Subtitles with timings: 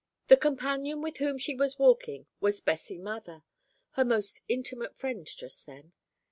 [0.29, 3.43] ]The companion with whom she was walking was Bessie Mather,
[3.91, 5.93] her most intimate friend just then.